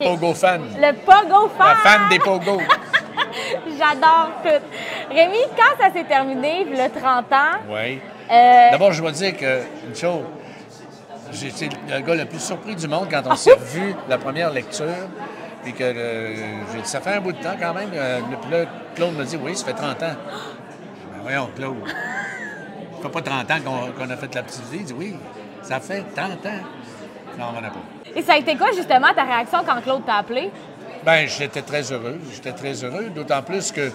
[0.00, 0.60] Pogo fan.
[0.80, 1.68] Le Pogo fan.
[1.68, 2.58] La fan des Pogo.
[3.78, 5.14] J'adore tout.
[5.14, 8.00] Rémi, quand ça s'est terminé, le 30 ans, Oui.
[8.28, 10.24] euh, D'abord, je dois dire que, une chose,
[11.30, 14.50] j'ai été le gars le plus surpris du monde quand on s'est revu la première
[14.50, 14.86] lecture.
[15.62, 16.34] Puis que euh,
[16.72, 17.90] j'ai dit, ça fait un bout de temps quand même.
[17.94, 18.64] Euh, puis là,
[18.96, 20.06] Claude me dit, oui, ça fait 30 ans.
[21.12, 21.76] Ben voyons, Claude.
[21.86, 24.78] Ça fait pas 30 ans qu'on qu'on a fait la petite vie.
[24.80, 25.16] Il dit, oui,
[25.62, 26.60] ça fait 30 ans.
[27.38, 27.80] Non, on n'en a pas.
[28.14, 30.50] et ça a été quoi justement ta réaction quand Claude t'a appelé?
[31.04, 32.18] Ben, j'étais très heureux.
[32.32, 33.90] J'étais très heureux, d'autant plus que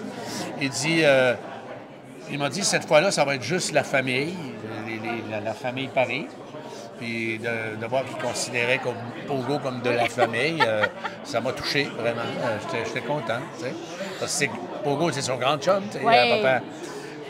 [0.60, 1.34] il dit, euh,
[2.30, 4.34] il m'a dit cette fois-là, ça va être juste la famille,
[4.86, 6.26] les- les- la, la famille Paris.
[6.98, 8.94] Puis de, de voir qu'il considérait comme
[9.26, 10.84] Pogo comme de la famille, euh,
[11.24, 12.20] ça m'a touché vraiment.
[12.44, 13.74] Euh, j'étais, content, tu sais.
[14.20, 14.44] Parce que
[14.84, 16.42] Pogo, c'est son grand chum, tu sais, Ouais.
[16.42, 16.60] papa.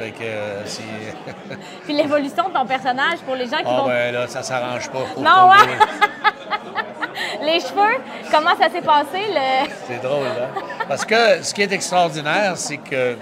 [0.01, 0.63] Fait que euh.
[1.85, 3.87] Puis l'évolution de ton personnage pour les gens qui Ah vont.
[3.87, 5.77] ben là, ça s'arrange pas pour Non, ouais.
[7.43, 7.97] Les cheveux,
[8.33, 9.19] comment ça s'est passé?
[9.29, 9.69] Le...
[9.87, 10.61] C'est drôle, hein?
[10.89, 13.17] Parce que ce qui est extraordinaire, c'est que,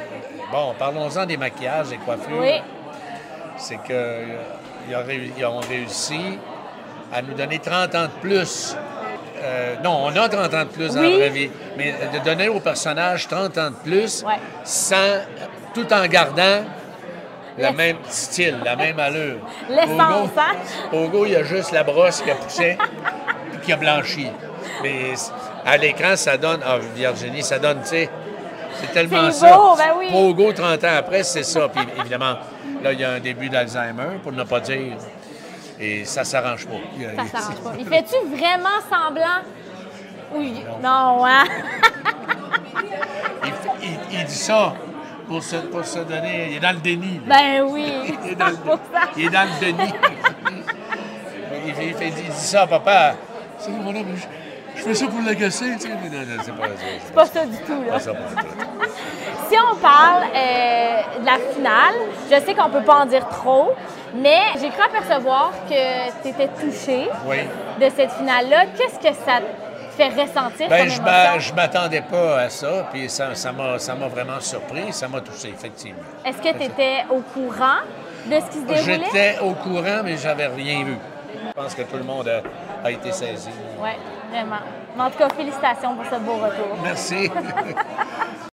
[0.52, 2.38] bon, parlons-en des maquillages, des coiffures.
[2.38, 2.62] Oui.
[3.56, 6.38] C'est qu'ils ont réussi
[7.12, 8.76] à nous donner 30 ans de plus.
[9.42, 11.10] Euh, non, on a 30 ans de plus dans Oui.
[11.12, 14.34] la vraie vie, mais de donner au personnage 30 ans de plus Ouais.
[14.64, 14.96] sans,
[15.86, 16.64] tout en gardant
[17.56, 19.38] le même style, la même allure.
[19.68, 20.54] L'essence, hein?
[20.90, 22.78] Pogo, il y a juste la brosse qui a poussé
[23.50, 24.28] puis qui a blanchi.
[24.82, 25.12] Mais
[25.66, 26.60] à l'écran, ça donne.
[26.64, 28.10] Ah, Virginie, ça donne, tu sais.
[28.80, 29.56] C'est tellement C'est ça.
[29.56, 30.06] beau, ben oui.
[30.12, 31.68] Pogo, 30 ans après, c'est ça.
[31.68, 32.36] Puis évidemment,
[32.82, 34.92] là, il y a un début d'Alzheimer, pour ne pas dire.
[35.80, 36.74] Et ça s'arrange pas.
[37.24, 37.72] Ça s'arrange pas.
[37.78, 39.42] Il fait-tu vraiment semblant?
[40.32, 40.62] Oui.
[40.82, 41.44] Non, hein?
[43.44, 44.74] Il, il- il dit ça
[45.28, 46.48] pour se, pour se donner.
[46.50, 47.20] Il est dans le déni.
[47.26, 47.36] là.
[47.36, 47.92] Ben oui.
[48.24, 48.78] il, est dans le, 100%.
[49.16, 49.92] il est dans le déni.
[51.66, 53.14] il, fait- il fait- il dit ça à papa.
[53.58, 55.72] C'est mon homme, je, je fais ça pour l'agacer.
[55.74, 55.88] Tu sais.
[56.02, 56.74] Mais Non, non, c'est pas ça.
[57.04, 57.92] C'est pas ça du tout, là.
[57.94, 58.46] pas ça, pas tout.
[59.50, 61.94] Si on parle euh, de la finale,
[62.30, 63.72] je sais qu'on peut pas en dire trop,
[64.14, 67.38] mais j'ai cru apercevoir que tu étais touché Oui.
[67.80, 68.66] de cette finale-là.
[68.76, 69.40] Qu'est-ce que ça
[70.02, 71.02] fait ressentir Ben, comme je émotion?
[71.04, 75.08] m'a- je m'attendais pas à ça, puis ça ça m'a ça m'a vraiment surpris, ça
[75.08, 76.00] m'a touché, effectivement.
[76.24, 77.80] Est-ce que tu étais au courant
[78.26, 79.00] de ce qui se déroulait?
[79.12, 80.96] J'étais au courant, mais j'avais rien vu.
[81.34, 82.40] Je pense que tout le monde a,
[82.86, 83.50] a été saisi.
[83.80, 83.90] Oui,
[84.30, 84.56] vraiment.
[84.96, 86.76] Mais en tout cas, félicitations pour ce beau retour.
[86.82, 87.30] Merci.